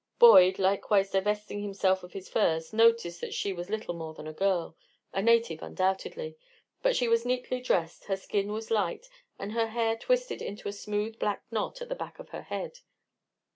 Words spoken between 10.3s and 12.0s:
into a smooth black knot at the